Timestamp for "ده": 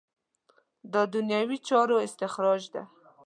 2.73-2.83